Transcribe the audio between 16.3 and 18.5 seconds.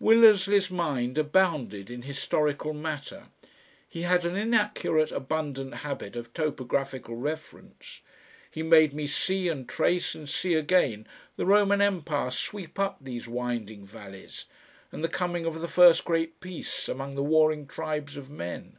Peace among the warring tribes of